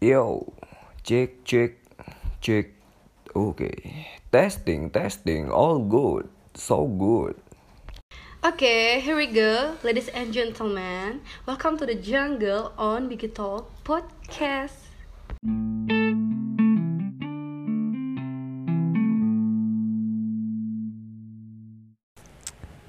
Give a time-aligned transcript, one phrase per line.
[0.00, 0.48] Yo,
[1.04, 1.76] cek cek
[2.40, 2.72] cek.
[3.36, 3.68] Oke,
[4.32, 6.24] testing testing, all good,
[6.56, 7.36] so good.
[8.40, 11.20] Okay, here we go, ladies and gentlemen.
[11.44, 14.88] Welcome to the jungle on Bigi Talk podcast.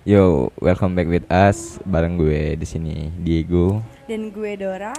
[0.08, 3.84] Yo, welcome back with us bareng gue di sini Diego.
[4.08, 4.96] Dan gue Dora.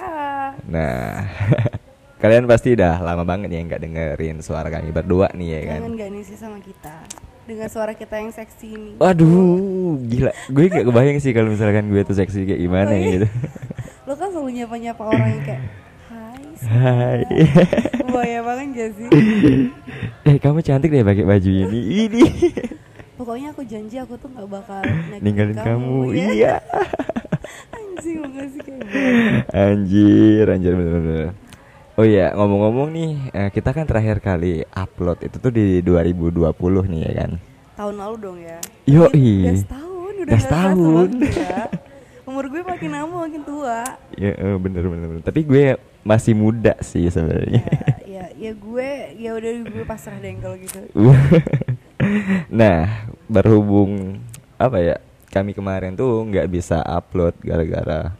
[0.68, 1.24] Nah,
[2.22, 5.78] kalian pasti udah lama banget ya nggak dengerin suara kami berdua nih ya kan.
[5.82, 6.94] Jangan gak nih sih sama kita.
[7.42, 8.92] Dengan suara kita yang seksi ini.
[8.96, 10.30] Waduh, gila.
[10.46, 13.10] Gue gak kebayang sih kalau misalkan gue tuh seksi kayak gimana Oh, iya.
[13.12, 13.26] gitu.
[14.06, 15.62] Lo kan selalu nyapa-nyapa orang yang kayak
[16.06, 16.44] Hai.
[16.62, 17.22] Hai.
[18.06, 19.08] Bahaya banget gak sih?
[20.30, 21.80] eh, kamu cantik deh pakai baju ini.
[22.06, 22.22] Ini.
[23.18, 24.82] Pokoknya aku janji aku tuh gak bakal
[25.18, 26.14] Ninggalin kamu.
[26.14, 26.26] ya.
[26.30, 26.54] Iya.
[27.72, 28.98] Anjing makasih sih kayak gitu.
[29.52, 31.30] Anjir, anjir bener-bener.
[31.92, 37.00] Oh iya, ngomong-ngomong nih, eh, kita kan terakhir kali upload itu tuh di 2020 nih
[37.04, 37.30] ya kan.
[37.76, 38.56] Tahun lalu dong ya.
[38.88, 39.12] Yoi.
[39.12, 41.08] Ini Udah setahun, udah Udah setahun.
[41.20, 41.60] ya.
[42.24, 43.84] Umur gue makin lama makin tua.
[44.16, 45.20] Ya eh, bener, bener bener.
[45.20, 47.60] Tapi gue masih muda sih sebenarnya.
[48.08, 48.88] ya, ya gue
[49.20, 50.80] ya udah gue pasrah deh kalau gitu.
[52.48, 54.16] nah, berhubung
[54.56, 54.96] apa ya?
[55.28, 58.16] Kami kemarin tuh nggak bisa upload gara-gara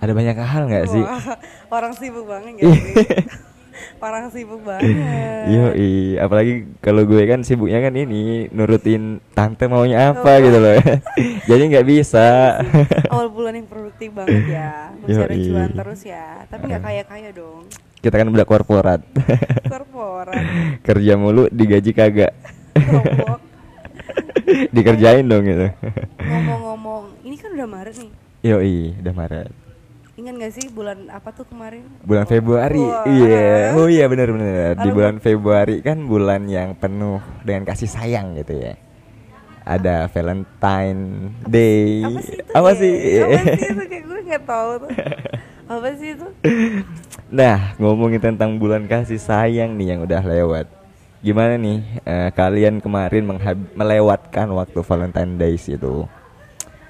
[0.00, 1.04] ada banyak hal nggak sih?
[1.68, 2.94] Orang sibuk banget ya sih?
[4.00, 4.92] orang sibuk banget.
[5.48, 10.76] Iya, apalagi kalau gue kan sibuknya kan ini nurutin tante maunya apa gitu loh.
[11.48, 12.60] Jadi nggak bisa.
[13.12, 14.92] Awal bulan yang produktif banget ya.
[15.04, 16.44] Cuan terus ya.
[16.48, 17.68] Tapi nggak kaya-kaya dong.
[18.00, 19.00] Kita kan udah korporat.
[19.68, 20.44] Korporat,
[20.88, 22.32] Kerja mulu digaji kagak.
[24.72, 25.68] Dikerjain dong gitu.
[26.24, 28.10] Ngomong-ngomong, ini kan udah Maret nih.
[28.40, 29.69] Yoi, udah Maret.
[30.20, 31.80] Ingat gak sih bulan apa tuh kemarin?
[32.04, 32.84] Bulan Februari.
[33.08, 33.72] Iya.
[33.72, 34.76] Oh iya benar benar.
[34.76, 38.76] Di bulan Februari kan bulan yang penuh dengan kasih sayang gitu ya.
[39.64, 42.04] Ada Valentine Day.
[42.04, 42.52] Apa sih itu?
[42.52, 42.76] Apa ya?
[42.76, 42.92] sih?
[43.16, 43.82] Apa sih itu?
[43.88, 44.90] Kayak gue nggak tahu tuh.
[45.72, 46.26] Apa sih itu?
[47.32, 50.66] Nah, ngomongin tentang bulan kasih sayang nih yang udah lewat.
[51.24, 53.24] Gimana nih eh, kalian kemarin
[53.72, 56.04] melewatkan waktu Valentine Days itu?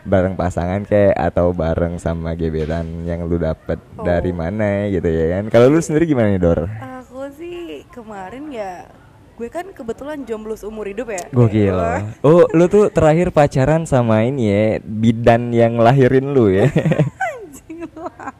[0.02, 4.02] Bareng pasangan kayak atau bareng sama gebetan yang lu dapet Oh.
[4.02, 5.44] dari mana gitu ya kan?
[5.48, 6.60] Kalau lu sendiri gimana nih, Dor?
[7.00, 8.88] Aku sih kemarin ya
[9.34, 11.24] gue kan kebetulan jomblo seumur hidup ya.
[11.30, 11.72] Gokil.
[11.72, 16.68] Wah, Oh, lu tuh terakhir pacaran sama ini ya, bidan yang lahirin lu ya.
[17.24, 18.36] Anjing lah.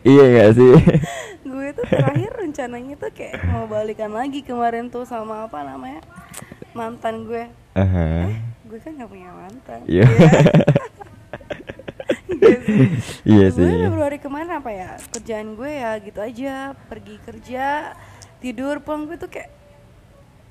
[0.00, 0.72] iya gak sih?
[1.42, 6.00] Gue tuh terakhir rencananya tuh kayak mau balikan lagi kemarin tuh sama apa namanya
[6.72, 7.44] mantan gue.
[7.74, 8.32] Aha.
[8.74, 9.80] Gue kan gak punya mantan.
[9.86, 10.02] Iya.
[13.22, 13.62] Iya sih.
[13.62, 13.86] Iya Gue sih.
[13.86, 17.94] Februari kemarin apa ya kerjaan gue ya gitu aja pergi kerja
[18.42, 19.46] tidur pulang gue tuh kayak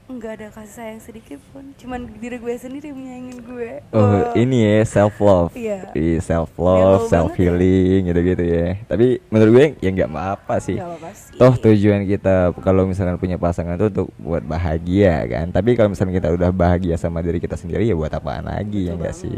[0.04, 4.36] nggak ada kasih sayang sedikit pun cuman diri gue sendiri yang menyayangin gue Oh, Wah.
[4.36, 5.56] ini ya self love.
[5.56, 5.90] Iya.
[6.20, 7.44] self love, self banget ya.
[7.56, 8.68] healing gitu-gitu ya.
[8.84, 10.76] Tapi menurut gue ya nggak apa-apa sih.
[10.76, 11.34] Nggak apa-apa sih.
[11.40, 15.46] Toh tujuan kita kalau misalnya punya pasangan tuh untuk buat bahagia kan.
[15.50, 18.94] Tapi kalau misalnya kita udah bahagia sama diri kita sendiri ya buat apaan lagi ya
[18.94, 19.34] Betul enggak sih?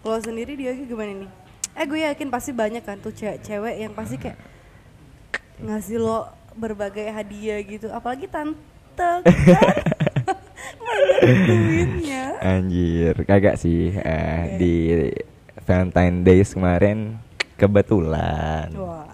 [0.00, 1.30] Kalau sendiri dia gimana nih?
[1.76, 4.38] Eh gue yakin pasti banyak kan tuh cewek-cewek yang pasti kayak
[5.58, 7.90] ngasih lo berbagai hadiah gitu.
[7.90, 8.30] Apalagi
[8.96, 9.76] tante kan
[10.86, 12.22] banyak duitnya.
[12.38, 14.00] Anjir, kagak sih eh,
[14.46, 14.56] Oke.
[14.56, 14.74] di
[15.60, 17.18] Valentine Days kemarin
[17.56, 19.08] kebetulan Wah.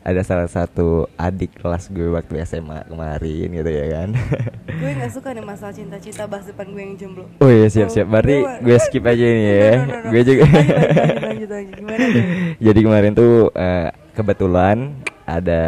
[0.00, 4.08] ada salah satu adik kelas gue waktu SMA kemarin gitu ya kan.
[4.80, 7.24] gue nggak suka nih masalah cinta-cinta bahas depan gue yang jomblo.
[7.38, 8.06] Oh iya siap siap.
[8.06, 9.72] Berarti Gue- gue skip aja ini ya.
[9.74, 10.08] No, no, no, no.
[10.10, 10.42] Gue juga.
[10.44, 11.74] Lanjut, lanjut, lanjut, lanjut, lanjut.
[11.74, 12.24] Gimana tuh?
[12.60, 14.76] Jadi kemarin tuh eh, kebetulan
[15.24, 15.62] ada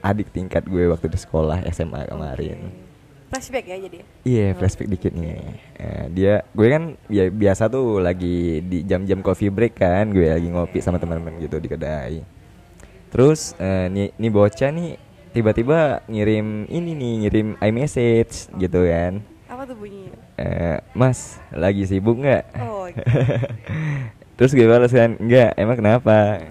[0.00, 2.58] adik tingkat gue waktu di sekolah SMA kemarin.
[3.30, 3.98] Flashback ya jadi.
[4.26, 5.38] Iya, flashback dikit nih.
[5.78, 10.50] Eh, dia, gue kan ya biasa tuh lagi di jam-jam coffee break kan, gue lagi
[10.50, 12.26] ngopi sama teman-teman gitu di kedai.
[13.14, 14.98] Terus eh, nih, nih bocah nih
[15.30, 19.22] tiba-tiba ngirim ini nih, ngirim iMessage gitu kan.
[19.46, 20.10] Apa tuh bunyinya?
[20.34, 22.44] Eh, mas, lagi sibuk nggak?
[22.58, 22.90] Oh,
[24.40, 26.42] Terus gue balas kan, enggak, emang kenapa?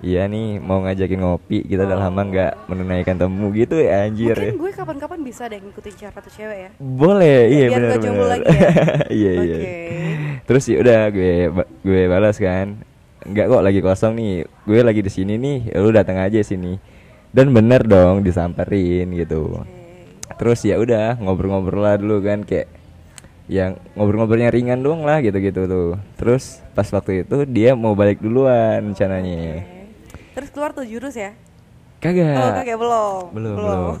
[0.00, 4.48] Iya nih, mau ngajakin ngopi, kita udah lama nggak menunaikan temu gitu ya anjir ya.
[4.56, 6.70] mungkin gue kapan-kapan bisa deh ngikutin cara tuh cewek ya.
[6.80, 8.28] Boleh, iya Biar benar benar.
[8.32, 8.70] lagi ya?
[9.20, 9.56] iya iya.
[9.60, 9.74] Oke.
[10.48, 11.34] Terus ya udah gue
[11.84, 12.80] gue balas kan.
[13.28, 14.34] Enggak kok lagi kosong nih.
[14.64, 15.58] Gue lagi di sini nih.
[15.68, 16.80] ya Lu datang aja sini.
[17.28, 19.60] Dan bener dong disamperin gitu.
[19.60, 19.68] Oke.
[20.40, 22.72] Terus ya udah ngobrol-ngobrol lah dulu kan kayak
[23.52, 26.00] yang ngobrol-ngobrolnya ringan doang lah gitu-gitu tuh.
[26.16, 29.60] Terus pas waktu itu dia mau balik duluan rencananya.
[29.60, 29.79] Oke.
[30.30, 31.34] Terus keluar tuh jurus ya?
[31.98, 32.32] Kagak.
[32.32, 33.22] Oh, kagak belum.
[33.30, 33.96] belum, belum.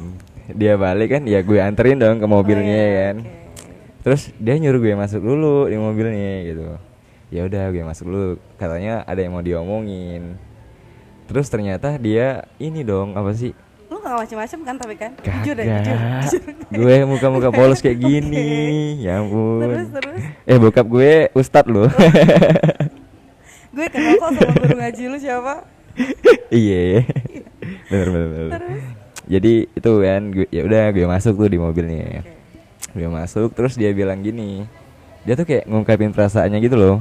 [0.50, 3.16] Dia balik kan, ya gue anterin dong ke mobilnya Oh, iya, kan.
[3.20, 3.30] oke.
[4.00, 6.64] Terus dia nyuruh gue masuk dulu di mobilnya gitu.
[7.28, 8.28] Ya udah gue masuk dulu.
[8.56, 10.34] Katanya ada yang mau diomongin.
[11.26, 13.54] Terus ternyata dia ini dong apa sih?
[13.86, 15.12] Lu gak macem-macem kan tapi kan?
[15.20, 15.84] Jujur deh, Kagak.
[15.84, 15.98] jujur.
[16.24, 16.42] jujur.
[16.72, 18.48] gue muka-muka polos kayak gini.
[18.98, 19.60] Ya ampun.
[19.62, 20.20] Terus, terus.
[20.42, 21.86] Eh bokap gue ustad loh.
[23.70, 25.62] Gue kenal kok sama guru ngaji lu siapa?
[26.52, 27.02] Iya.
[27.88, 28.28] bener bener.
[28.28, 28.48] bener.
[28.54, 28.82] Terus?
[29.30, 32.22] Jadi itu kan gue ya udah gue masuk tuh di mobilnya.
[32.90, 34.66] Gue masuk terus dia bilang gini.
[35.22, 36.96] Dia tuh kayak ngungkapin perasaannya gitu loh.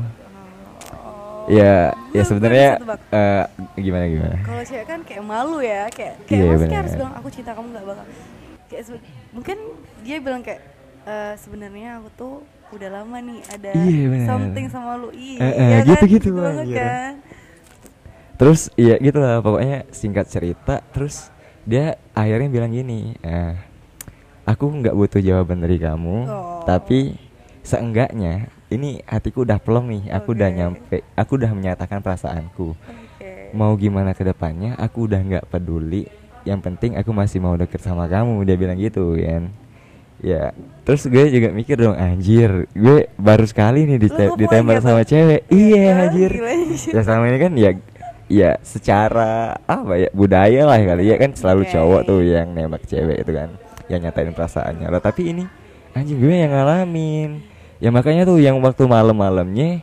[1.50, 2.78] Ya, ya Lu- sebenarnya
[3.10, 3.44] eh,
[3.74, 4.38] gimana gimana?
[4.46, 7.52] Kalau cewek kan kayak malu ya, kayak kayak Iya, mas kayak harus bilang aku cinta
[7.58, 8.06] kamu nggak bakal.
[8.70, 8.84] Kayak
[9.34, 9.58] mungkin
[10.06, 10.62] dia bilang kayak
[11.10, 12.34] "Eh, sebenarnya aku tuh
[12.70, 14.28] udah lama nih ada Iya, bener.
[14.30, 15.10] something sama lu.
[15.10, 16.38] Iya, Eh, eh, ya gitu-gitu, kan?
[16.38, 16.78] Bang, banget iya.
[16.86, 17.14] kan.
[18.40, 21.28] Terus iya gitu lah pokoknya singkat cerita terus
[21.68, 23.54] dia akhirnya bilang gini, eh,
[24.48, 26.64] aku nggak butuh jawaban dari kamu, Oh.
[26.64, 27.20] tapi
[27.62, 30.56] seenggaknya ini hatiku udah plong nih, aku udah Oke.
[30.56, 32.74] nyampe, aku udah menyatakan perasaanku.
[32.74, 33.32] Oke.
[33.52, 36.08] Mau gimana ke depannya, aku udah nggak peduli.
[36.42, 39.52] Yang penting aku masih mau deket sama kamu, dia bilang gitu kan.
[40.20, 40.52] Ya,
[40.84, 45.48] terus gue juga mikir dong anjir, gue baru sekali nih dite- ngepoin ditembak sama cewek.
[45.48, 46.00] Iya kan?
[46.08, 46.32] anjir.
[46.92, 47.72] Ya sama ini kan ya
[48.30, 51.72] ya secara apa ya budaya lah kali ya kan selalu Oke.
[51.72, 53.50] cowok tuh yang nembak cewek itu kan
[53.86, 55.44] yang nyatain perasaannya lah tapi ini
[55.92, 57.42] anjing gue yang ngalamin
[57.78, 59.82] ya makanya tuh yang waktu malam-malamnya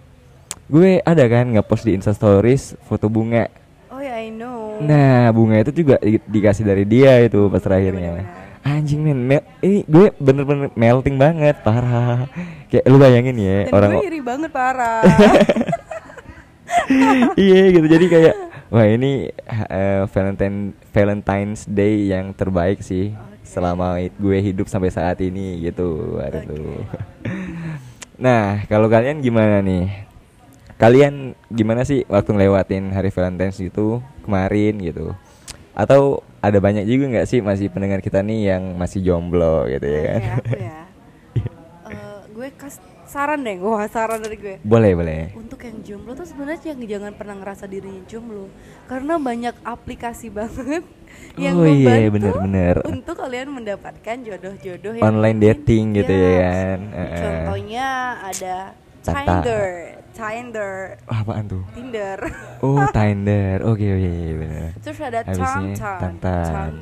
[0.64, 3.50] gue ada kan ngepost di instastories foto bunga
[3.88, 4.78] Oh ya I know.
[4.78, 8.26] nah bunga itu juga di- dikasih dari dia itu pas terakhirnya bener-bener.
[8.62, 12.31] anjing men mel- ini gue bener-bener melting banget parah
[12.69, 15.02] kayak lu bayangin ya Dan orang gue iri banget parah.
[17.40, 17.87] iya gitu.
[17.87, 18.34] Jadi kayak
[18.69, 19.31] wah ini
[19.70, 23.14] eh, Valentine Valentine's Day yang terbaik sih
[23.46, 26.19] selama i- gue hidup sampai saat ini gitu.
[26.19, 26.82] Aduh
[28.25, 30.08] nah kalau kalian gimana nih?
[30.76, 35.17] Kalian gimana sih waktu ngelewatin hari Valentine's itu kemarin gitu?
[35.72, 40.00] Atau ada banyak juga nggak sih masih pendengar kita nih yang masih jomblo gitu ya
[40.05, 40.20] kan?
[40.20, 40.81] Oke, aku ya.
[43.16, 44.56] Saran deh, gue saran dari gue.
[44.60, 48.52] boleh boleh Untuk yang jomblo tuh sebenarnya yang jangan pernah ngerasa dirinya jomblo
[48.84, 50.84] karena banyak aplikasi banget
[51.40, 52.76] yang Oh iya, membantu bener-bener.
[52.84, 56.78] untuk kalian mendapatkan jodoh-jodoh yang Online dating gitu ya kan?
[56.92, 57.86] Contohnya
[58.20, 58.56] ada.
[59.06, 62.18] Tinder, Tinder, apaan tuh Tinder.
[62.58, 63.60] Oh, Tinder.
[63.62, 64.68] Oke, oke, iya, benar.
[64.80, 66.72] Terus ada Tantan, Tantan.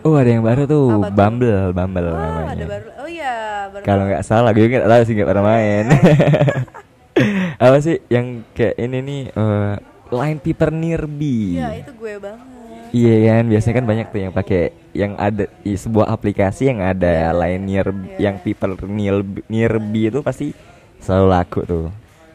[0.00, 1.16] Oh, ada yang baru tuh, Apa tuh?
[1.18, 2.54] Bumble, Bumble Oh, namanya.
[2.54, 2.88] ada baru.
[2.96, 3.34] Oh iya,
[3.68, 3.82] baru.
[3.82, 5.84] Kalau nggak salah, gue nggak tahu sih nggak pernah main.
[7.60, 9.74] Apa sih yang kayak ini nih eh,
[10.08, 11.36] line paper nearby?
[11.58, 12.46] Iya, itu gue banget.
[12.90, 17.30] Iya kan, biasanya kan banyak tuh yang pakai yang ada di sebuah aplikasi yang ada
[17.36, 18.18] line near Iya.
[18.18, 20.50] yang people near nearby itu pasti
[20.98, 21.86] selalu laku tuh.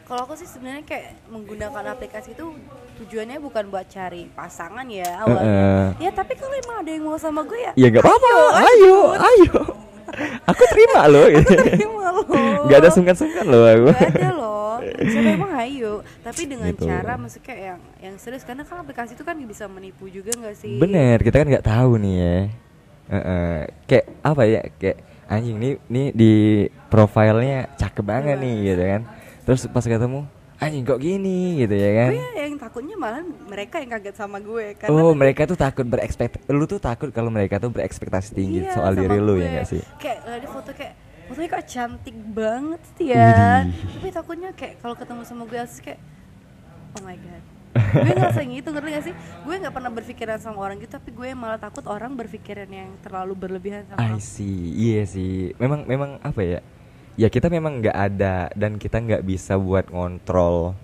[0.06, 2.54] Kalau aku sih sebenarnya kayak menggunakan aplikasi itu
[3.02, 5.42] tujuannya bukan buat cari pasangan ya awalnya.
[5.42, 5.86] Heeh.
[6.06, 7.72] Ya tapi kalau emang ada yang mau sama gue ya.
[7.74, 8.34] Ya nggak apa-apa,
[8.70, 9.54] ayo, ayo.
[10.46, 11.26] Aku terima loh.
[11.26, 12.24] terima loh.
[12.70, 13.90] Gak ada sungkan-sungkan loh aku.
[13.90, 14.78] Gak ada loh.
[14.80, 16.06] Siapa emang ayo.
[16.22, 16.86] Tapi dengan Gitu.
[16.86, 20.78] cara maksudnya yang yang serius karena kan aplikasi itu kan bisa menipu juga nggak sih?
[20.78, 22.36] Bener, kita kan nggak tahu nih ya.
[23.10, 23.58] Heeh.
[23.90, 24.60] Kayak apa ya?
[24.78, 26.32] Kayak anjing nih nih di
[26.86, 29.02] profilnya cakep banget nih gitu kan.
[29.46, 30.26] Terus pas ketemu
[30.56, 32.10] anjing kok gini gitu ya kan.
[32.10, 35.54] Oh iya, yang takutnya malah mereka yang kaget sama gue karena Oh, kan- mereka tuh
[35.54, 39.44] takut berekspekt lu tuh takut kalau mereka tuh berekspektasi tinggi Iya, soal diri lu gue.
[39.44, 39.82] ya gak sih?
[39.96, 40.94] Kayak ada foto kayak
[41.26, 43.28] fotonya kok cantik banget sih ya.
[43.62, 43.62] Widih.
[43.94, 46.00] Tapi takutnya kayak kalau ketemu sama gue asli kayak
[46.92, 47.44] oh my god.
[47.76, 49.14] gue ngerasa gitu ngerti gak sih?
[49.44, 53.36] Gue nggak pernah berpikiran sama orang gitu tapi gue malah takut orang berpikiran yang terlalu
[53.36, 54.24] berlebihan I sama aku.
[54.24, 55.52] see, iya sih.
[55.54, 56.60] Memang memang apa ya?
[57.16, 60.76] Ya kita memang nggak ada dan kita nggak bisa buat ngontrol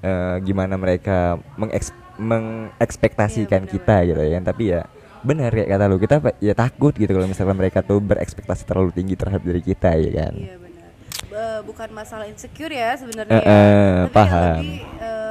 [0.00, 4.40] eh, gimana mereka mengeks mengekspektasikan Iya, kita gitu ya.
[4.40, 4.82] Tapi ya
[5.20, 9.14] benar kayak kata lu kita ya takut gitu kalau misalkan mereka tuh berekspektasi terlalu tinggi
[9.14, 10.32] terhadap diri kita ya kan.
[10.32, 10.88] Iya benar.
[11.28, 13.52] Be- bukan masalah insecure ya sebenarnya Eh, ya.
[13.52, 14.56] eh, Tapi paham.
[14.56, 15.29] lebih eh,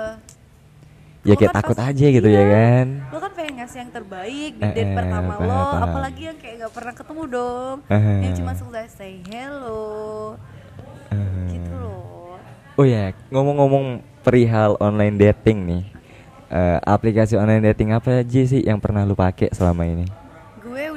[1.29, 2.87] Ya kayak kan takut pas- aja gitu ya iya, kan.
[3.07, 5.81] Lo kan pengen ngasih yang terbaik di Eh, date eh, pertama paham, lo, paham.
[5.85, 7.77] apalagi yang kayak gak pernah ketemu dong.
[7.87, 8.19] Eh.
[8.21, 10.33] Yang cuma sekedar say hello.
[11.09, 11.45] Eh.
[11.49, 12.37] Gitu loh.
[12.73, 13.85] Oh ya, ngomong-ngomong
[14.19, 15.83] perihal online dating nih.
[16.49, 20.09] eh, aplikasi online dating apa aja sih yang pernah lu pakai selama ini?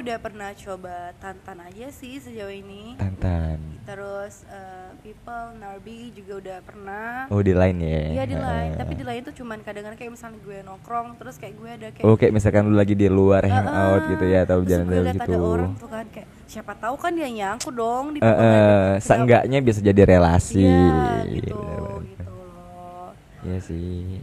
[0.03, 2.99] Udah pernah coba Tantan aja sih sejauh ini.
[2.99, 3.55] Tantan.
[3.87, 7.11] Terus eh, People, Narbi juga udah pernah.
[7.31, 8.01] Oh di line ya?
[8.11, 8.79] Iya di lain, Heeh.
[8.83, 12.03] tapi di lain tuh cuman kadang-kadang kayak misalnya gue nongkrong, terus kayak gue ada kayak
[12.03, 13.71] Oh kayak misalkan lu lagi di luar hangout
[14.03, 14.11] Heeh.
[14.11, 15.23] gitu ya atau jalan-jalan gitu.
[15.23, 18.99] ada orang tuh kan kayak siapa tahu kan dia nyangkut dong di Eh, eh, Kenapa-
[18.99, 20.67] seenggaknya bisa jadi relasi.
[20.67, 22.11] Iya gitu, Bener-bener.
[22.11, 23.07] gitu loh.
[23.41, 24.19] Iya sih.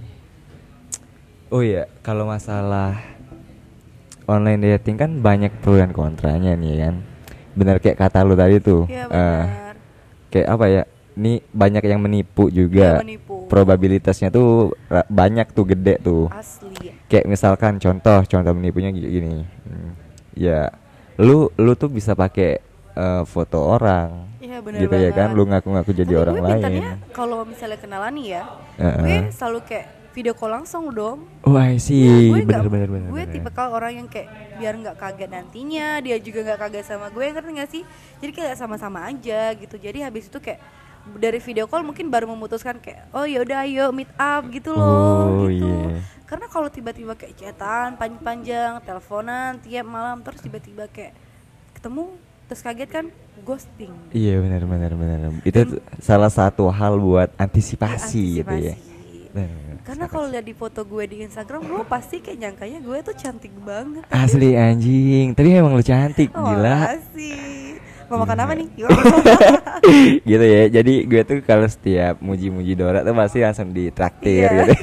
[1.48, 3.00] Oh iya, kalau masalah
[4.30, 6.94] online dating kan banyak pro dan kontranya nih kan.
[7.52, 8.86] Bener kayak kata lu tadi tuh.
[8.86, 9.74] Eh, benar.
[10.30, 10.82] kayak apa ya?
[11.10, 12.96] Ini banyak yang menipu juga.
[12.96, 13.44] Iya, menipu.
[13.44, 14.72] Probabilitasnya tuh
[15.04, 16.30] banyak tuh gede tuh.
[16.30, 16.94] Asli.
[17.04, 19.42] Kayak misalkan contoh, contoh menipunya gi- gini.
[19.60, 19.90] Hmm,
[20.32, 20.70] Ya,
[21.16, 24.30] lu lu tuh bisa pakai eh, foto orang.
[24.40, 25.36] Iya benar gitu ya kan, banget.
[25.36, 26.82] lu ngaku-ngaku jadi Tapi orang gue lain.
[27.10, 28.42] kalau misalnya kenalan nih ya,
[28.78, 29.02] Heeh.
[29.02, 31.26] gue selalu kayak video call langsung dong.
[31.42, 32.02] Oh, I see.
[32.28, 33.08] gue nggak- bener bener bener.
[33.08, 33.34] Gue bener.
[33.36, 34.26] tipe kalau orang yang kayak
[34.56, 37.82] biar nggak kaget nantinya, dia juga nggak kaget sama gue, ngerti nggak sih?
[38.18, 39.74] Jadi kayak sama-sama aja gitu.
[39.74, 40.60] Jadi habis itu kayak
[41.12, 44.84] dari video call mungkin baru memutuskan kayak oh ya udah ayo meet up gitu loh
[44.84, 45.64] Oh, gitu.
[45.64, 45.96] iya.
[46.28, 51.16] Karena kalau tiba-tiba kayak chatan panjang-panjang, teleponan tiap malam terus tiba-tiba kayak
[51.72, 52.14] ketemu
[52.46, 53.06] terus kaget kan
[53.40, 53.94] ghosting.
[54.10, 55.18] Iya benar benar benar.
[55.40, 58.74] Itu salah satu hal buat antisipasi, gitu ya.
[58.76, 59.32] Antisipasi.
[59.32, 59.69] Benar, benar.
[59.90, 63.50] Karena kalau lihat di foto gue di Instagram, lo pasti kayak nyangkanya gue tuh cantik
[63.66, 64.06] banget.
[64.06, 66.94] Asli anjing, tapi emang lu cantik, Oh, gila.
[66.94, 67.74] Makasih.
[68.06, 68.68] Mau makan apa nih?
[70.30, 70.62] gitu ya.
[70.70, 74.70] Jadi gue tuh kalau setiap muji-muji Dora tuh pasti langsung ditraktir Iya.
[74.70, 74.74] gitu.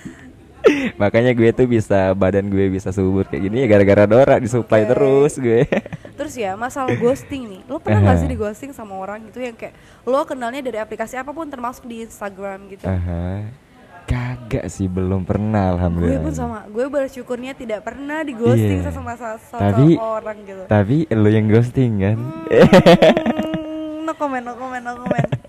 [1.00, 4.96] Makanya gue tuh bisa badan gue bisa subur kayak gini ya gara-gara Dora disuplai Oke.
[4.96, 5.60] terus gue.
[6.16, 9.56] Terus ya masalah ghosting nih, lo pernah gak sih di ghosting sama orang gitu yang
[9.56, 9.76] kayak
[10.08, 12.84] lo kenalnya dari aplikasi apa pun termasuk di Instagram gitu?
[12.88, 13.48] Aha.
[14.04, 16.20] Kagak sih belum pernah gue alhamdulillah.
[16.20, 18.90] pun sama, gue bersyukurnya tidak pernah di ghosting Iya.
[18.90, 20.62] sama sama Tapi- orang gitu.
[20.66, 22.18] Tapi lu yang ghosting kan?
[22.18, 25.30] Hmm, no comment, no comment, no comment.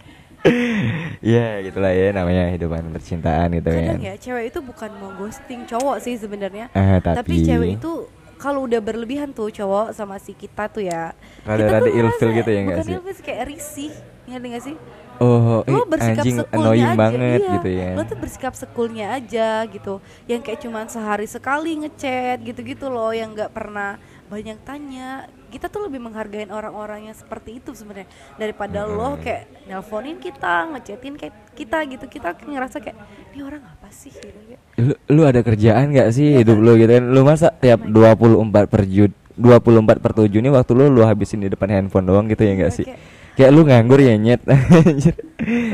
[1.24, 3.96] Ya gitulah ya namanya hidupan percintaan gitu kan.
[3.96, 6.68] Kadang ya cewek itu bukan mau ghosting cowok sih sebenarnya.
[6.70, 7.92] Eh, tapi, tapi- cewek itu
[8.36, 11.16] kalau udah berlebihan tuh cowok sama si kita tuh ya.
[11.42, 12.94] Rada-rada ilfil gitu ya nggak bukan sih?
[12.94, 13.92] ilfil sih, kayak risih.
[14.24, 14.76] Ngerti gak sih?
[15.22, 17.54] Oh, lo eh, bersikap anjing sekulnya aja banget iya.
[17.60, 17.90] gitu ya.
[17.94, 19.94] lo tuh bersikap sekulnya aja gitu.
[20.26, 25.30] Yang kayak cuman sehari sekali ngechat gitu-gitu loh yang nggak pernah banyak tanya.
[25.54, 28.10] Kita tuh lebih menghargai orang-orang yang seperti itu sebenarnya.
[28.42, 32.06] Daripada lo kayak nelponin kita ngechatin kayak kita gitu.
[32.10, 32.98] Kita ngerasa kayak
[33.38, 34.10] ini orang apa sih?
[34.10, 36.42] Gitu kayak Lu, lu ada kerjaan nggak sih Iya.
[36.42, 37.06] hidup lu gitu kan?
[37.06, 41.50] Lu masa tiap 24 per jud 24 per 7 ini waktu lu lu habisin di
[41.50, 42.86] depan handphone doang gitu ya nggak Iya, sih?
[43.36, 44.42] Kayak- lu nganggur ya nyet.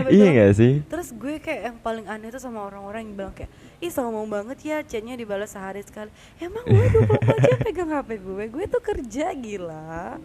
[0.10, 0.82] Iya nggak sih?
[0.90, 4.58] Terus gue kayak yang paling aneh tuh sama orang-orang yang bilang kayak Ih sombong banget
[4.60, 6.10] ya chatnya dibalas sehari sekali.
[6.36, 8.44] Emang gue 24 jam pegang HP gue?
[8.50, 10.18] Gue tuh kerja gila.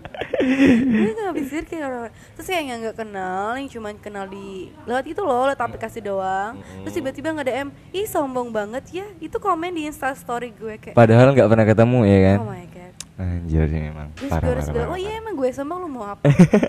[0.80, 2.02] Gue gak pikir kayak orang
[2.34, 6.58] Terus kayak yang gak kenal Yang cuman kenal di Lewat itu loh Lewat aplikasi doang.
[6.82, 9.06] Terus tiba-tiba nggak DM Ih sombong banget ya.
[9.20, 10.96] Itu komen di instastory gue kayak.
[10.96, 12.38] Padahal nggak pernah ketemu ya kan?
[12.40, 12.73] Oh my god
[13.14, 14.62] Anjir ini emang Terus parah parah.
[14.64, 14.98] bilang Oh parah.
[14.98, 16.24] iya emang gue sombong lu mau apa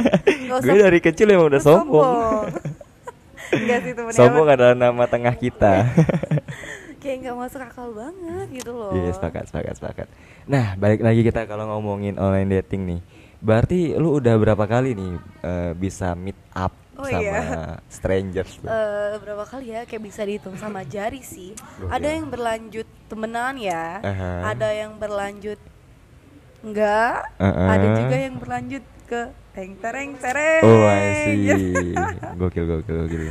[0.62, 2.46] Gue dari kecil emang udah Lu sombong.
[3.52, 5.74] Enggak sih temennya sombong adalah nama tengah kita.
[7.02, 10.08] kayak nggak masuk akal banget gitu loh Iya sepakat sepakat sepakat.
[10.46, 13.00] Nah balik lagi kita kalau ngomongin online dating nih,
[13.40, 17.76] berarti lu udah berapa kali nih eh, bisa meet up Oh, sama iya.
[17.86, 18.56] strangers?
[18.56, 18.66] tuh?
[18.66, 21.92] Eh, berapa kali ya kayak bisa dihitung sama jari sih Gokil.
[21.92, 24.56] ada yang berlanjut temenan ya Aha.
[24.56, 25.60] ada yang berlanjut
[26.66, 27.68] enggak Uh-uh.
[27.70, 29.22] ada juga yang berlanjut ke
[29.54, 31.94] teng tereng tereng Oh I see.
[32.34, 33.24] gokil gokil gokil.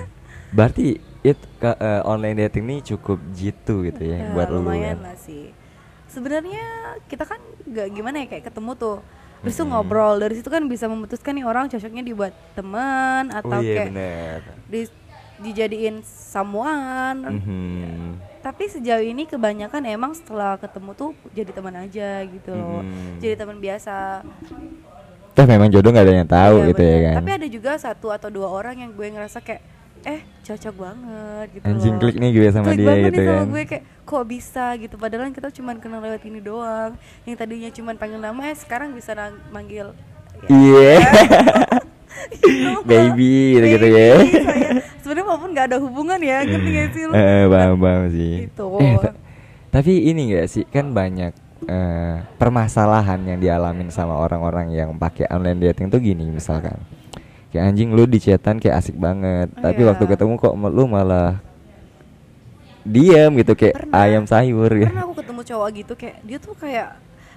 [0.50, 0.86] Berarti
[1.20, 5.10] it ke- eh, online dating nih cukup jitu gitu ya, Ya, buat lu lumayan kan?
[5.10, 5.50] lah sih
[6.06, 6.62] sebenarnya
[7.04, 8.98] kita kan nggak gimana ya kayak ketemu tuh
[9.40, 13.60] Terus tuh ngobrol dari situ kan bisa memutuskan nih orang cocoknya dibuat teman atau Oh
[13.60, 14.38] iya kayak bener.
[14.64, 14.96] di-
[15.36, 18.16] dijadiin someone Mhm.
[18.44, 23.18] Tapi sejauh ini kebanyakan emang setelah ketemu tuh jadi teman aja gitu loh Mhm.
[23.18, 24.20] jadi teman biasa
[25.32, 27.02] Tapi memang jodoh nggak ada yang tahu Iya, gitu ya bener.
[27.02, 27.14] kan?
[27.16, 29.62] tapi ada juga satu atau dua orang yang gue ngerasa kayak
[30.04, 32.00] eh cocok banget gitu Anjing loh.
[32.04, 33.46] klik nih gue sama Klik dia banget gitu nih sama kan?
[33.48, 36.92] gue kayak kok bisa gitu padahal kita cuman kenal lewat ini doang
[37.24, 39.10] yang tadinya cuman panggil nama eh sekarang bisa
[39.48, 39.90] manggil
[40.38, 40.92] ya, Iya.
[42.36, 42.80] gitu loh.
[42.84, 44.14] Baby gitu-gitu ya.
[44.98, 48.32] Sebenarnya walaupun nggak ada hubungan ya ngerti gak sih lu Eh, paham paham sih.
[48.46, 48.64] Gitu.
[48.78, 49.16] Eh, ta-
[49.70, 51.32] tapi ini enggak sih kan banyak
[51.64, 56.76] eh, permasalahan yang dialamin sama orang-orang yang pakai online dating tuh gini misalkan.
[57.48, 59.88] Kayak anjing lu di chatan kayak asik banget, tapi Iya.
[59.90, 61.38] waktu ketemu kok lu malah
[62.82, 63.96] diam gitu kayak Pernah.
[63.98, 64.86] ayam sayur gitu.
[64.86, 66.88] pernah aku ketemu cowok gitu kayak dia tuh kayak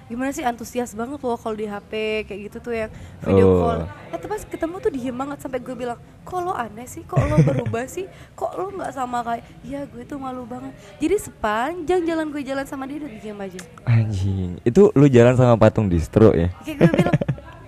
[0.08, 1.92] gimana sih antusias banget loh kalau di HP
[2.24, 3.60] kayak gitu tuh yang video Oh.
[3.62, 3.80] call.
[4.08, 7.02] Eh pas ketemu tuh diem banget sampai gue bilang kok lo aneh sih?
[7.02, 8.04] Kok lo berubah sih?
[8.32, 10.72] Kok lo nggak sama kayak ya gue tuh malu banget.
[10.96, 13.60] Jadi sepanjang jalan gue jalan sama dia udah diem aja.
[13.84, 16.48] Anjing, itu lu jalan sama patung distro ya?
[16.58, 17.16] kayak gue bilang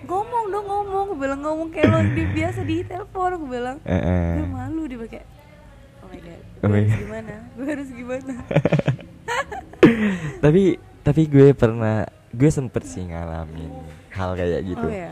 [0.03, 1.05] ngomong dong ngomong.
[1.07, 3.31] Gue bilang ngomong kayak lo di, biasa di telepon.
[3.39, 4.33] Gue bilang Eh, eh.
[4.35, 5.23] gue malu dia pakai
[6.01, 7.01] oh my god Oh gue my harus God.
[7.03, 7.35] gimana?
[7.53, 8.33] Gue harus gimana?
[10.41, 10.63] Tapi
[11.01, 13.71] tapi gue pernah gue sempet sih ngalamin
[14.15, 14.87] hal kayak gitu.
[14.87, 15.11] oh ya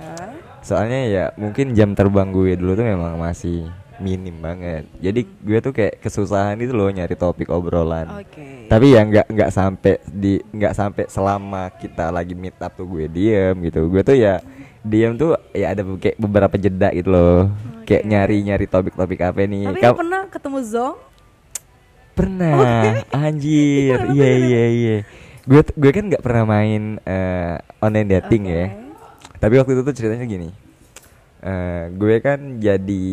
[0.62, 3.66] Soalnya ya mungkin jam terbang gue dulu tuh memang masih
[3.98, 4.86] minim banget.
[5.02, 8.06] Jadi gue tuh kayak kesusahan itu loh nyari topik obrolan.
[8.22, 12.86] oke Tapi ya nggak nggak sampai di nggak sampai selama kita lagi meet up tuh
[12.86, 13.90] gue diem gitu.
[13.90, 14.38] Gue tuh ya
[14.86, 17.50] diem tuh ya ada kayak beberapa jeda gitu loh.
[17.82, 18.10] Kayak Oke.
[18.14, 19.66] nyari nyari topik-topik apa nih.
[19.66, 20.96] tapi Kam- lo pernah ketemu Zong
[22.18, 22.50] Pernah,
[23.14, 24.42] anjir, Gimana, iya gimana?
[24.50, 24.96] iya iya.
[25.48, 28.52] Gue gue kan nggak pernah main eh, online dating Oke.
[28.52, 28.66] ya.
[29.38, 30.48] Tapi waktu itu tuh ceritanya gini.
[31.38, 33.06] Eh, gue kan jadi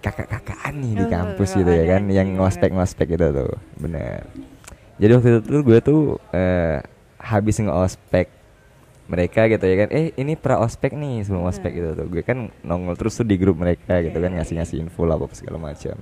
[0.00, 4.24] kakak-kakaan nih di Oh, kampus kakak gitu ya kan, yang ngospek-ngospek gitu tuh, bener.
[4.96, 6.00] Jadi waktu itu tuh gue tuh
[6.32, 6.80] eh,
[7.20, 8.26] habis nge-ospek
[9.06, 11.76] mereka gitu ya kan, eh ini pra ospek nih sebelum ospek Nah.
[11.76, 14.40] gitu tuh, gue kan nongol terus tuh di grup mereka gitu kan Iya.
[14.40, 15.94] ngasih-ngasih info lah apa segala macam.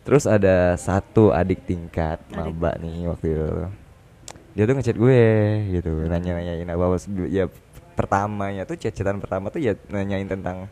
[0.00, 2.56] Terus ada satu adik tingkat Adik.
[2.56, 3.48] maba nih waktu itu.
[4.50, 5.22] Dia tuh ngechat gue
[5.78, 6.98] gitu, nanya-nanyain apa
[7.30, 7.46] ya
[7.94, 10.66] pertamanya tuh chat-chatan pertama tuh ya nanyain tentang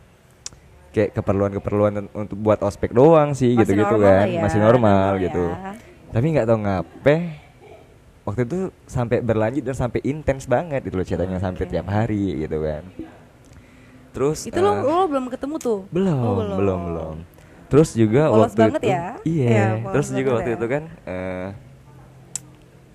[0.90, 5.44] kayak keperluan-keperluan untuk buat ospek doang sih Masih gitu-gitu kan, ya, masih normal, normal gitu.
[5.44, 5.72] ya.
[6.08, 7.16] Tapi nggak tahu ngape
[8.24, 8.58] waktu itu
[8.88, 11.72] sampai berlanjut dan sampai intens banget itu loh chatanya sampai Oke.
[11.72, 12.82] tiap hari gitu kan.
[14.12, 17.16] Terus itu lo, eh, lo belum ketemu tuh belum, Oh, belum, belum.
[17.68, 19.04] Terus juga Polos waktu banget itu, ya?
[19.28, 19.48] iya.
[19.48, 20.56] Iya, polos terus juga waktu ya.
[20.56, 21.48] itu kan eh,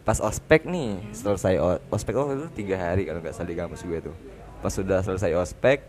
[0.04, 4.00] pas ospek nih, selesai ospek waktu itu tiga hari kalau nggak salah di kampus gue
[4.04, 4.16] tuh.
[4.60, 5.84] Pas sudah selesai ospek,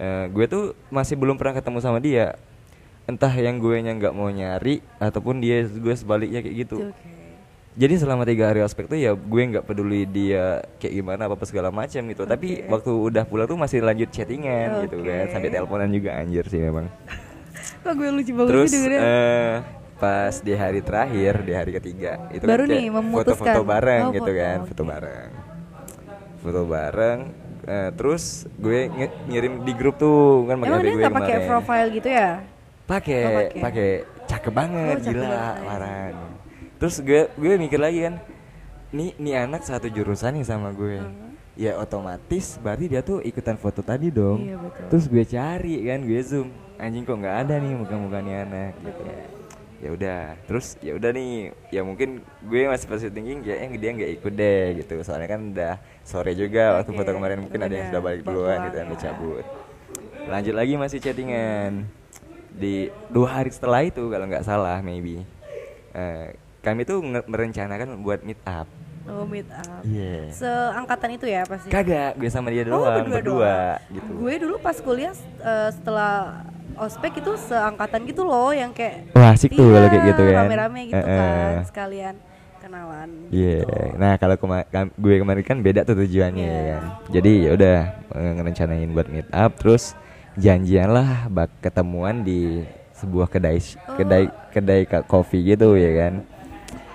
[0.00, 2.36] eh, gue tuh masih belum pernah ketemu sama dia.
[3.04, 6.92] Entah yang gue nya nggak mau nyari ataupun dia gue sebaliknya kayak gitu.
[7.72, 11.44] Jadi selama tiga hari ospek tuh ya gue nggak peduli dia kayak gimana apa, apa
[11.48, 12.24] segala macam gitu.
[12.24, 12.68] Tapi Oke.
[12.68, 16.88] waktu udah pulang tuh masih lanjut chattingan gitu kan, sampai teleponan juga anjir sih memang.
[17.82, 19.54] kok gue lucu banget Terus sih dengernya eh,
[20.02, 23.22] pas di hari terakhir, di hari ketiga itu Baru kan nih, memutuskan.
[23.38, 25.30] foto-foto bareng Oh, gitu foto, kan, foto bareng.
[26.42, 27.18] Foto bareng
[27.62, 28.24] eh, terus
[28.58, 32.30] gue nge- ngirim di grup tuh kan pakai gue nggak pakai profile gitu ya
[32.82, 33.90] Pakai, Oh, pakai.
[34.26, 35.54] cakep banget, Oh, gila, banget.
[35.64, 36.14] Waran.
[36.76, 38.14] Terus gue gue mikir lagi kan,
[38.90, 40.98] nih nih anak satu jurusan nih sama gue.
[40.98, 41.30] Hmm.
[41.54, 44.42] Ya otomatis berarti dia tuh ikutan foto tadi dong.
[44.42, 44.84] Iya, betul.
[44.90, 46.48] Terus gue cari kan, gue zoom.
[46.74, 49.02] Anjing kok nggak ada nih muka-muka nih anak gitu.
[49.06, 49.20] Ya
[49.88, 51.32] udah, terus ya udah nih,
[51.68, 52.08] ya mungkin
[52.40, 54.94] gue masih positive thinking ya eh, dia nggak ikut deh gitu.
[55.00, 58.58] Soalnya kan udah sore juga waktu Oke, foto kemarin mungkin ada yang sudah balik duluan
[58.62, 59.02] gitu Pulang, udah ya.
[59.02, 59.44] cabut.
[60.22, 61.72] Lanjut lagi masih chattingan
[62.52, 62.74] di
[63.08, 65.24] dua hari setelah itu kalau nggak salah maybe
[65.90, 68.68] eh, kami tuh merencanakan buat meet up
[69.02, 70.30] oh meet up Iya.
[70.30, 73.78] seangkatan itu ya pasti kagak gue sama dia Oh, doang berdua berdua, doang.
[73.90, 79.32] gitu gue dulu pas kuliah eh, setelah ospek itu seangkatan gitu loh yang kayak Wah,
[79.32, 80.36] asik tuh Iya, kalau kayak gitu kan.
[80.42, 81.18] rame-rame gitu eh.
[81.18, 82.14] kan sekalian
[82.58, 83.74] kenalan Iya, gitu.
[83.96, 86.54] nah kalau kema- gue kemarin kan beda tuh tujuannya Iya.
[86.54, 86.82] ya kan.
[87.10, 87.76] Jadi ya udah
[88.12, 89.98] eh, ngerencanain buat meet up, terus
[90.34, 92.62] janjian lah bak ketemuan di
[92.94, 93.96] sebuah kedai Oh.
[93.96, 96.22] kedai kedai kopi gitu ya kan.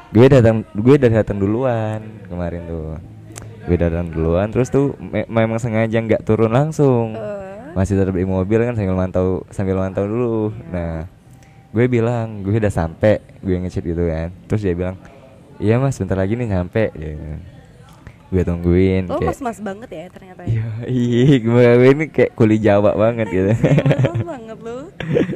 [0.08, 2.96] Gue datang gue udah datang duluan kemarin tuh.
[3.68, 7.12] Gue datang duluan, terus tuh me- memang sengaja nggak turun langsung.
[7.12, 7.37] Eh,
[7.76, 10.54] Masih tetap di mobil kan sambil mantau sambil mantau dulu.
[10.54, 10.70] Iya.
[10.72, 10.96] Nah,
[11.74, 14.30] gue bilang gue udah sampai, gue ngechat gitu kan.
[14.48, 14.96] Terus dia bilang,
[15.58, 16.94] iya mas bentar lagi nih nyampe.
[16.96, 17.16] Ya.
[18.28, 19.08] Gue tungguin.
[19.08, 23.28] lo kayak, mas-mas banget ya ternyata ya Iya, iya, gue ini kayak kuli Jawa banget
[23.32, 23.52] gitu.
[23.56, 24.78] mas banget lo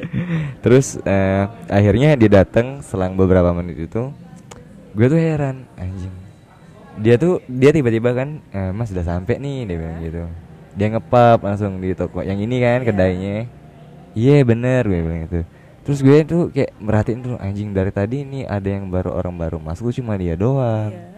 [0.64, 4.12] Terus eh, akhirnya dia datang selang beberapa menit itu,
[4.92, 6.12] gue tuh heran, anjing.
[7.00, 10.22] Dia tuh dia tiba-tiba kan, eh, mas udah sampai nih, dia bilang gitu.
[10.72, 12.86] Dia ngepap langsung di toko yang ini kan Iya.
[12.88, 13.36] kedainya.
[14.12, 15.40] Iya bener gue bilang gitu.
[15.82, 19.56] Terus gue tuh kayak merhatiin tuh anjing dari tadi ini ada yang baru orang baru
[19.58, 20.92] masuk cuma dia doang.
[20.92, 21.10] Iya.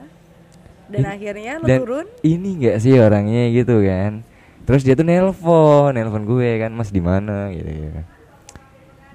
[0.85, 4.21] dan Ini- akhirnya lo dan turun ini enggak sih orangnya gitu kan
[4.63, 8.01] terus dia tuh nelpon nelpon gue kan mas di mana gitu, gitu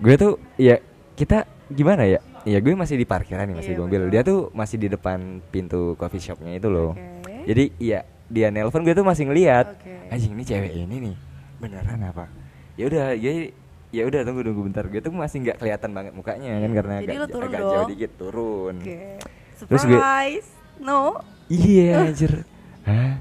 [0.01, 0.81] gue tuh ya
[1.13, 4.81] kita gimana ya ya gue masih di parkiran nih masih di mobil dia tuh masih
[4.81, 7.45] di depan pintu coffee shopnya itu loh Oke.
[7.45, 9.93] jadi iya dia nelpon gue tuh masih ngeliat Oke.
[10.07, 11.15] anjing ini cewek ini nih
[11.57, 12.25] beneran apa
[12.73, 13.31] ya udah ya
[13.89, 17.09] ya udah tunggu tunggu bentar gue tuh masih nggak kelihatan banget mukanya kan karena Jadi
[17.09, 17.73] agak, lo turun agak dong.
[17.73, 18.99] jauh dikit turun Oke.
[19.59, 20.49] Terus gue- Surprise.
[20.79, 21.19] No.
[21.45, 22.33] Iya anjir.
[22.81, 23.13] Hah?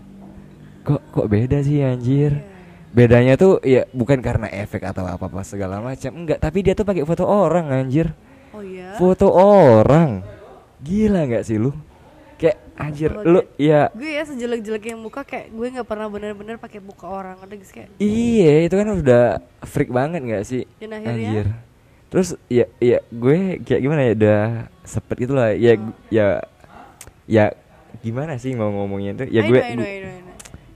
[0.87, 2.57] kok beda sih anjir Iya.
[2.91, 6.85] bedanya tuh ya bukan karena efek atau apa apa segala macam enggak tapi dia tuh
[6.85, 8.17] pakai foto orang anjir
[8.51, 8.97] Oh iya.
[8.97, 10.25] foto orang
[10.79, 11.77] gila nggak sih lu
[12.79, 13.91] anjir Kalau lu ya.
[13.91, 17.91] Gue ya sejelek-jeleknya muka kayak gue nggak pernah bener-bener pakai muka orang ada guys kayak?
[17.99, 19.25] Iya itu kan udah
[19.63, 20.63] freak banget nggak sih?
[20.79, 21.29] Dan akhirnya?
[21.29, 21.47] anjir.
[22.09, 24.41] Terus ya ya gue kayak gimana ya udah
[24.81, 25.83] sepet gitu lah ya Hmm.
[25.85, 26.27] gu- ya
[27.27, 27.45] ya
[27.99, 29.29] gimana sih mau ngomongnya tuh?
[29.29, 29.87] Ya gue know,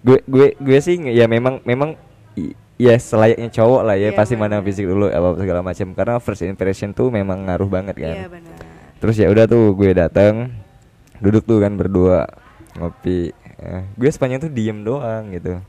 [0.02, 1.94] gue gue gue sih ya memang memang
[2.74, 6.42] ya selayaknya cowok lah ya Iya, pasti mana fisik dulu apa segala macam karena first
[6.42, 8.16] impression tuh memang ngaruh banget kan.
[8.16, 8.54] Iya benar.
[8.98, 10.50] terus ya udah tuh gue datang
[11.22, 12.26] duduk tuh kan berdua
[12.76, 13.30] ngopi.
[13.62, 15.62] Eh, gue sepanjang tuh diem doang gitu.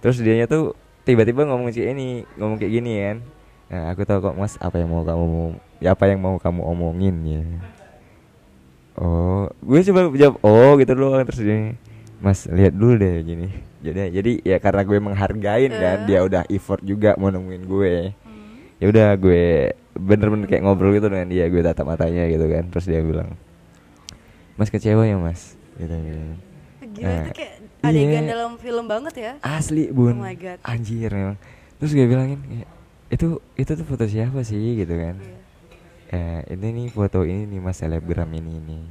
[0.00, 0.72] Terus dianya tuh
[1.04, 3.16] tiba-tiba ngomong kayak ini ngomong kayak gini kan.
[3.68, 7.16] Nah, aku tahu kok mas apa yang mau kamu ya apa yang mau kamu omongin
[7.28, 7.42] ya.
[8.98, 11.22] Oh gue coba jawab oh gitu doang.
[11.28, 11.58] Terus dia
[12.18, 13.48] mas lihat dulu deh gini.
[13.84, 15.98] Jadi jadi ya karena gue menghargain kan.
[16.02, 16.06] Eh.
[16.08, 17.94] dia udah effort juga mau nemuin gue.
[18.24, 18.56] Hmm.
[18.78, 22.64] ya udah gue bener-bener kayak ngobrol gitu dengan dia gue tatap matanya gitu kan.
[22.72, 23.36] Terus dia bilang
[24.58, 26.18] mas kecewa ya mas gitu, gitu.
[26.88, 27.86] Gila Nah, itu kayak iya.
[27.86, 29.32] adegan dalam film banget ya.
[29.40, 30.58] asli bun Oh my God.
[30.62, 31.38] anjir memang
[31.76, 32.66] terus gue bilangin "Ya,
[33.08, 35.38] itu itu tuh foto siapa sih gitu kan Iya.
[36.10, 38.82] eh ini nih foto ini nih mas selebgram ini nih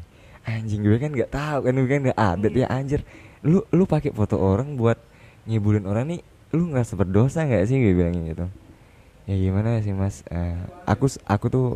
[0.47, 2.63] anjing gue kan nggak tahu kan gue kan nggak update Iya.
[2.63, 2.99] ya anjir
[3.43, 4.95] lu lu pakai foto orang buat
[5.43, 6.21] ngibulin orang nih
[6.55, 8.47] lu nggak berdosa nggak sih gue bilangin gitu
[9.25, 11.67] ya gimana sih mas Eh, aku aku tuh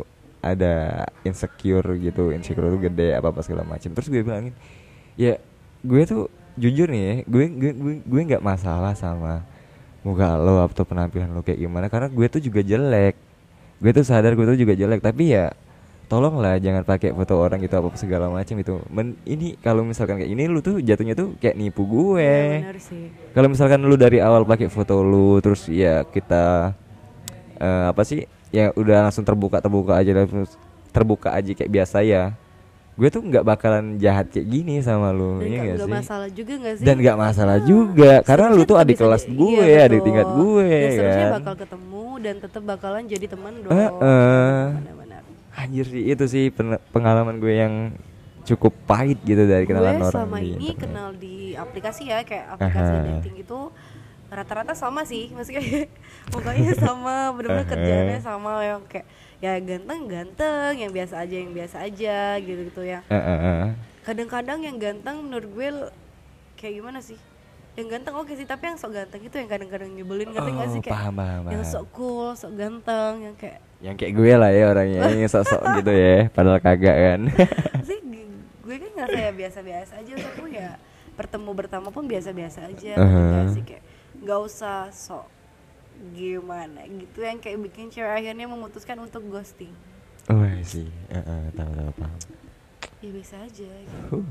[0.42, 4.52] ada insecure gitu insecure tuh gede apa apa segala macam terus gue bilangin
[5.14, 5.38] ya
[5.86, 6.26] gue tuh
[6.58, 9.46] jujur nih ya gue gue gue gue nggak masalah sama
[10.02, 13.14] muka lo atau penampilan lo kayak gimana karena gue tuh juga jelek.
[13.78, 15.54] Gue tuh sadar gue tuh juga jelek tapi ya
[16.10, 20.30] tolonglah jangan pakai foto orang gitu apa segala macam itu Men- ini kalau misalkan kayak
[20.34, 22.66] ini lu tuh jatuhnya tuh kayak nipu gue.
[22.82, 23.08] Sih.
[23.32, 26.74] kalau misalkan lu dari awal pakai foto lu terus ya kita
[27.62, 30.52] eh, apa sih ya udah langsung terbuka terbuka aja terus
[30.88, 32.36] terbuka aja kayak biasa ya
[32.92, 35.94] gue tuh nggak bakalan jahat kayak gini sama lu Dan iya nggak nggak nggak sih
[35.98, 36.84] masalah juga nggak sih?
[36.84, 40.00] dan nggak masalah Ah, juga karena lu seterusnya tuh adik kelas jadi- gue iya, adik
[40.02, 43.72] tingkat gue Dan seterusnya kan bakal ketemu dan tetap bakalan jadi teman dong.
[43.72, 44.62] Heeh.
[44.76, 45.22] Benar-benar.
[45.54, 47.74] anjir sih itu sih pen- pengalaman gue yang
[48.42, 50.80] cukup pahit gitu dari kenalan gue orang sama di ini internet.
[50.82, 53.04] kenal di aplikasi ya kayak aplikasi Aha.
[53.16, 53.58] dating itu
[54.28, 55.60] rata-rata sama sih maksudnya
[56.30, 57.72] pokoknya sama bener-bener Aha.
[57.72, 59.06] kerjaannya sama yang kayak
[59.42, 63.02] ya ganteng-ganteng yang biasa aja yang biasa aja gitu gitu ya
[64.02, 65.68] kadang-kadang yang ganteng menurut gue
[66.58, 67.18] kayak gimana sih?
[67.72, 70.80] Yang ganteng oke sih tapi yang sok ganteng itu yang kadang-kadang nyebelin ngerti Oh, sih?
[70.84, 74.64] Kayak paham, paham, yang sok cool sok ganteng yang kayak yang kayak gue lah ya
[74.70, 77.20] orangnya yang sok-sok gitu ya padahal kagak kan.
[77.88, 77.98] Sih
[78.62, 80.78] gue kan nggak kayak biasa-biasa aja aku ya
[81.18, 83.62] bertemu bertama pun biasa-biasa aja ngerti nggak sih?
[83.66, 83.82] Kayak
[84.22, 85.26] nggak usah sok
[86.10, 89.70] gimana gitu yang kayak bikin cewek akhirnya memutuskan untuk ghosting.
[90.26, 92.18] Oh iya sih Eh, eh, tahu tahu paham.
[92.98, 94.18] Ya biasa aja gitu.
[94.18, 94.26] Huh.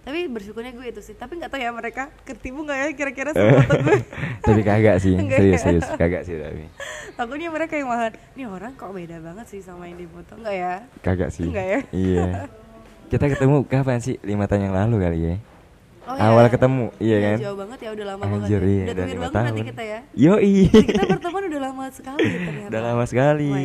[0.00, 3.60] tapi bersyukurnya gue itu sih tapi nggak tahu ya mereka ketipu nggak ya kira-kira sama
[3.60, 4.00] foto gue?
[4.48, 5.60] Tapi kagak sih serius ya?
[5.60, 6.64] serius kagak sih tapi.
[7.12, 10.56] Takutnya mereka yang malah ini orang kok beda banget sih sama yang di foto nggak
[10.56, 10.74] ya?
[11.04, 11.44] Kagak sih.
[11.44, 11.80] Enggak ya?
[11.92, 12.48] iya.
[13.12, 14.16] Kita ketemu kapan sih?
[14.24, 15.36] Lima tahun yang lalu kali ya
[16.10, 16.50] Oh, awal iya.
[16.50, 18.58] ketemu iya Udah kan jauh banget ya udah lama Anjir, banget ya.
[18.66, 19.70] iya, udah banget nanti tahun.
[19.70, 20.52] kita ya Jadi
[20.90, 23.60] kita berteman udah lama sekali ternyata udah lama sekali Oh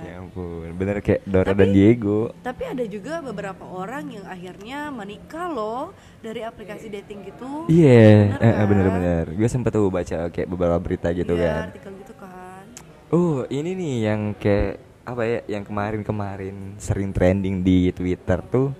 [0.00, 4.78] ya ampun bener kayak Dora Tapi- dan Diego Tapi ada juga beberapa orang yang akhirnya
[4.90, 7.64] menikah loh dari aplikasi dating gitu.
[7.66, 8.64] iya Bener eh, eh, kan?
[8.66, 12.64] bener-bener gue sempet tuh baca kayak beberapa berita gitu Iya, kan artikel gitu kan.
[13.08, 15.38] Oh, ini nih yang kayak apa ya?
[15.48, 18.70] Yang kemarin-kemarin sering trending di Twitter tuh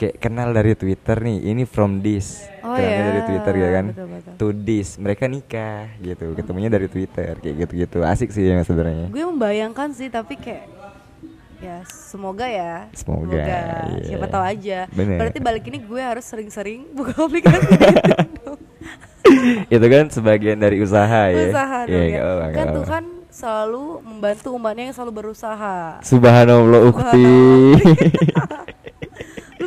[0.00, 1.38] kayak kenal dari Twitter nih.
[1.46, 2.48] Ini from this.
[2.60, 3.84] Oh Kenalnya ya, dari Twitter ya kan.
[3.92, 4.32] betul, betul.
[4.34, 4.88] To this.
[4.96, 6.32] Mereka nikah gitu.
[6.32, 8.00] Ketemunya dari Twitter kayak gitu-gitu.
[8.00, 9.12] Asik sih ya sebenarnya.
[9.12, 10.64] Gue membayangkan sih tapi kayak
[11.60, 12.88] ya semoga ya.
[12.90, 14.08] Semoga, iya.
[14.08, 14.78] Siapa tahu aja.
[14.88, 15.20] Bener.
[15.20, 17.68] Berarti balik ini gue harus sering-sering buka aplikasi
[18.40, 18.56] dong.
[19.68, 21.52] Itu kan sebagian dari usaha ya.
[21.52, 22.20] Usaha Iya, dong ya.
[22.24, 22.66] apa-apa, Kan.
[22.74, 26.00] Tuhan selalu membantu umatnya yang selalu berusaha.
[26.00, 27.28] Subhanallah ukti.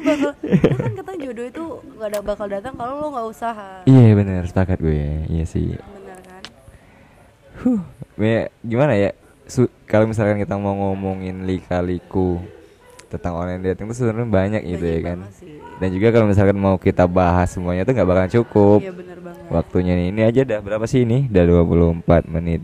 [0.04, 1.64] bakal lu kan katanya jodoh itu
[1.96, 5.04] gak ada bakal datang kalau lo nggak usaha iya benar, sepakat gue.
[5.28, 5.74] Iya sih.
[5.74, 6.44] bener kan
[7.56, 7.80] Huh,
[8.18, 9.12] ya, gimana ya?
[9.46, 12.42] Su- kalau misalkan kita mau ngomongin lika-liku
[13.08, 15.18] tentang online dating itu sebenarnya banyak gitu ya Banyak kan.
[15.22, 15.56] banget sih.
[15.74, 18.80] Dan juga kalau misalkan mau kita bahas semuanya tuh nggak bakalan cukup.
[18.80, 21.30] iya bener banget Waktunya nih ini aja dah berapa sih ini?
[21.30, 22.62] Udah 24 menit.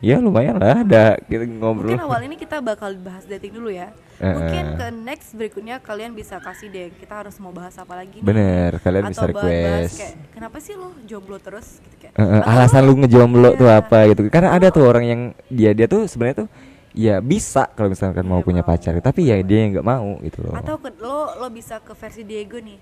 [0.00, 1.92] Ya lumayan lah ada kita ngobrol.
[1.92, 3.92] Mungkin awal ini kita bakal bahas dating dulu ya.
[4.16, 8.16] Mungkin ke next berikutnya kalian bisa kasih deh kita harus mau bahas apa lagi.
[8.16, 8.24] nih.
[8.24, 9.94] Bener, kalian bisa Atau bahas-bahas request.
[9.94, 12.16] kayak kenapa sih lo jomblo terus gitu kayak.
[12.42, 13.76] Alasan lu ngejomblo tuh Iya.
[13.78, 14.20] apa gitu.
[14.26, 16.48] Karena ada tuh orang yang dia dia tuh sebenarnya tuh
[16.90, 18.72] ya bisa kalau misalkan mau Iya, punya mau.
[18.72, 20.52] pacar, tapi ya dia nggak mau gitu loh.
[20.54, 22.80] Atau ke- lo lo bisa ke versi Diego nih.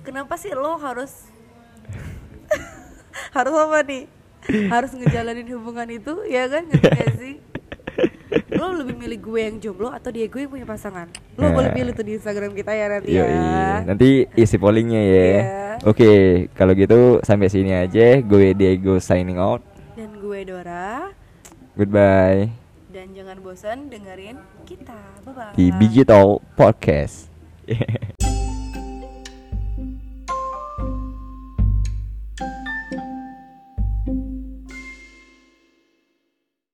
[0.00, 1.28] Kenapa sih lo harus
[3.36, 4.04] harus apa nih?
[4.46, 7.34] Harus ngejalanin hubungan itu ya kan ngerti gak sih?
[8.54, 11.06] Lo lebih milih gue yang jomblo atau Diego yang punya pasangan?
[11.34, 11.54] Lo Nah.
[11.54, 13.26] boleh pilih tuh di Instagram kita ya nanti Yoi.
[13.26, 13.82] ya.
[13.82, 15.12] Nanti isi pollingnya ya.
[15.14, 15.42] Iya.
[15.84, 16.10] Oke,
[16.52, 18.18] kalau gitu sampai sini aja.
[18.20, 19.62] Gue Diego signing out.
[19.94, 21.10] Dan gue Dora
[21.74, 22.50] Goodbye
[22.94, 24.94] dan jangan bosan dengerin kita.
[25.26, 25.52] Bye bye.
[25.58, 27.26] di Digital Podcast.